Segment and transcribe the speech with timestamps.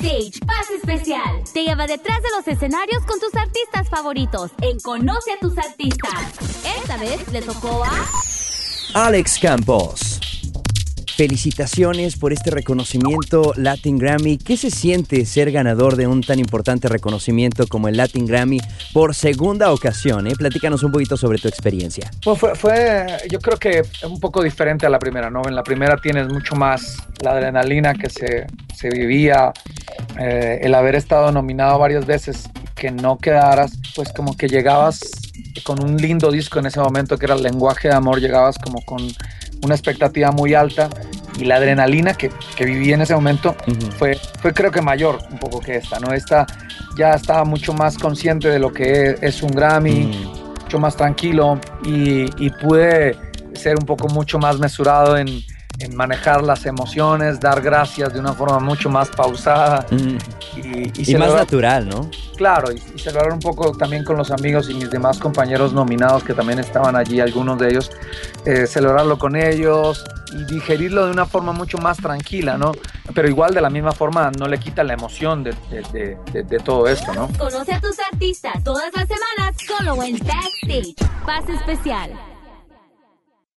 [0.00, 1.42] Backstage, pase especial.
[1.52, 6.12] Te lleva detrás de los escenarios con tus artistas favoritos en Conoce a tus artistas.
[6.78, 10.20] Esta vez le tocó a Alex Campos.
[11.16, 14.38] Felicitaciones por este reconocimiento Latin Grammy.
[14.38, 18.58] ¿Qué se siente ser ganador de un tan importante reconocimiento como el Latin Grammy
[18.94, 20.26] por segunda ocasión?
[20.28, 20.32] Eh?
[20.34, 22.10] Platícanos un poquito sobre tu experiencia.
[22.24, 25.42] Pues fue, fue, yo creo que un poco diferente a la primera, ¿no?
[25.46, 29.52] En la primera tienes mucho más la adrenalina que se, se vivía,
[30.20, 35.00] eh, el haber estado nominado varias veces, que no quedaras, pues como que llegabas
[35.64, 38.82] con un lindo disco en ese momento que era el lenguaje de amor, llegabas como
[38.82, 39.00] con
[39.62, 40.90] una expectativa muy alta
[41.38, 43.56] y la adrenalina que, que viví en ese momento
[43.98, 46.12] fue, fue creo que mayor un poco que esta, ¿no?
[46.12, 46.46] Esta
[46.98, 50.28] ya estaba mucho más consciente de lo que es, un Grammy,
[50.62, 53.16] mucho más tranquilo y, y, pude
[53.54, 55.42] ser un poco mucho más mesurado en,
[55.80, 59.86] en, manejar las emociones, dar gracias de una forma mucho más pausada.
[60.56, 62.10] Y, y, más natural, ¿no?
[62.36, 66.34] Claro, y, celebrar un poco también con los amigos y mis demás compañeros nominados que
[66.34, 67.90] también estaban allí, algunos de ellos,
[68.44, 72.72] eh, celebrarlo con ellos y digerirlo de una forma mucho más tranquila, ¿no?
[73.14, 76.58] Pero igual de la misma forma no le quita la emoción de, de, de, de
[76.58, 77.28] todo esto, ¿no?
[77.38, 80.94] Conoce a tus artistas todas las semanas solo en Backstage.
[81.26, 82.29] Pase especial.